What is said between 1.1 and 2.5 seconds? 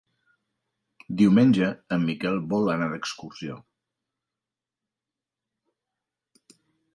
Diumenge en Miquel